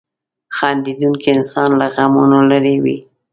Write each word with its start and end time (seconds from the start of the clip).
•خندېدونکی 0.57 1.29
انسان 1.37 1.69
له 1.79 1.87
غمونو 1.95 2.39
لرې 2.51 2.75
وي. 2.83 2.97